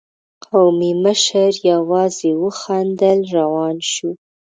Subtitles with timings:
[0.45, 4.09] قومي مشر يواځې وخندل، روان شو.